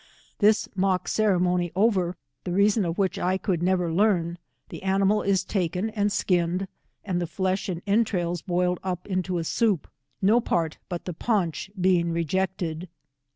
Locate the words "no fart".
10.19-10.79